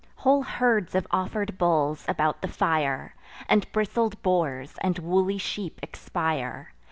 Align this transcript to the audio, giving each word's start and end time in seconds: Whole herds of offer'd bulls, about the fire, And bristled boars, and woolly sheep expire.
Whole 0.25 0.41
herds 0.41 0.95
of 0.95 1.05
offer'd 1.11 1.59
bulls, 1.59 2.05
about 2.09 2.41
the 2.41 2.47
fire, 2.47 3.13
And 3.47 3.71
bristled 3.71 4.19
boars, 4.23 4.79
and 4.81 4.97
woolly 4.97 5.37
sheep 5.37 5.79
expire. 5.83 6.73